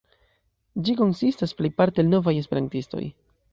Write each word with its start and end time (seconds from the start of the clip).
Ĝi 0.87 0.95
konsistas 1.01 1.53
plejparte 1.61 2.03
el 2.05 2.11
novaj 2.17 2.35
esperantistoj. 2.43 3.07